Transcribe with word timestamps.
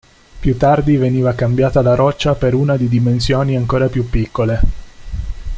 Più 0.39 0.57
tardi 0.57 0.97
veniva 0.97 1.35
cambiata 1.35 1.83
la 1.83 1.93
roccia 1.93 2.33
per 2.33 2.55
una 2.55 2.75
di 2.75 2.89
dimensioni 2.89 3.55
ancora 3.55 3.87
più 3.87 4.09
piccole. 4.09 4.59